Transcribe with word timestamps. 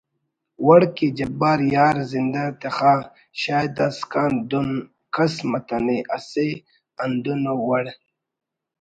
وڑ 0.65 0.81
کہ 0.95 1.07
جبار 1.17 1.59
یار 1.73 1.95
زندہ 2.11 2.43
تخا 2.61 2.93
شاید 3.41 3.69
داسکان 3.77 4.31
دن 4.49 4.69
کَس 5.13 5.33
متنے 5.49 5.97
اسہ 6.15 6.47
ہندن 6.99 7.41
ءُ 7.51 7.55
وڑ 7.67 7.85